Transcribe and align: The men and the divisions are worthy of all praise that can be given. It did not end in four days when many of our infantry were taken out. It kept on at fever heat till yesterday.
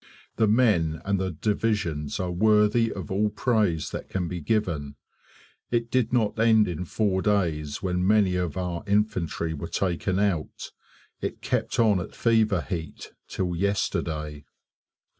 The 0.37 0.47
men 0.47 0.99
and 1.05 1.19
the 1.19 1.29
divisions 1.29 2.19
are 2.19 2.31
worthy 2.31 2.91
of 2.91 3.11
all 3.11 3.29
praise 3.29 3.91
that 3.91 4.09
can 4.09 4.27
be 4.27 4.41
given. 4.41 4.95
It 5.69 5.91
did 5.91 6.11
not 6.11 6.39
end 6.39 6.67
in 6.67 6.85
four 6.85 7.21
days 7.21 7.83
when 7.83 8.07
many 8.07 8.35
of 8.35 8.57
our 8.57 8.83
infantry 8.87 9.53
were 9.53 9.67
taken 9.67 10.17
out. 10.17 10.71
It 11.21 11.39
kept 11.43 11.77
on 11.79 11.99
at 11.99 12.15
fever 12.15 12.61
heat 12.61 13.11
till 13.27 13.55
yesterday. 13.55 14.45